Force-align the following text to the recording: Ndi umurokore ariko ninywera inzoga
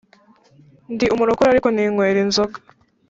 Ndi 0.93 1.05
umurokore 1.13 1.49
ariko 1.51 1.67
ninywera 1.71 2.19
inzoga 2.25 2.57